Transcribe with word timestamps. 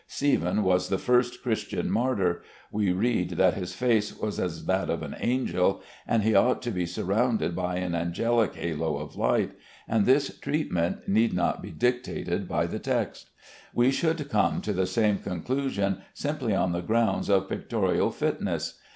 Stephen 0.07 0.63
was 0.63 0.89
the 0.89 0.97
first 0.97 1.43
Christian 1.43 1.91
martyr. 1.91 2.41
We 2.71 2.91
read 2.91 3.29
that 3.37 3.53
his 3.53 3.75
face 3.75 4.17
was 4.17 4.39
as 4.39 4.65
that 4.65 4.89
of 4.89 5.03
an 5.03 5.15
angel, 5.19 5.83
and 6.07 6.23
he 6.23 6.33
ought 6.33 6.63
to 6.63 6.71
be 6.71 6.87
surrounded 6.87 7.55
by 7.55 7.75
an 7.75 7.93
angelic 7.93 8.55
halo 8.55 8.97
of 8.97 9.15
light, 9.15 9.51
and 9.87 10.07
this 10.07 10.39
treatment 10.39 11.07
need 11.07 11.33
not 11.33 11.61
be 11.61 11.69
dictated 11.69 12.47
by 12.47 12.65
the 12.65 12.79
text. 12.79 13.29
We 13.75 13.91
should 13.91 14.27
come 14.27 14.59
to 14.61 14.73
the 14.73 14.87
same 14.87 15.19
conclusion 15.19 15.99
simply 16.15 16.55
on 16.55 16.71
the 16.71 16.81
grounds 16.81 17.29
of 17.29 17.47
pictorial 17.47 18.09
fitness. 18.09 18.79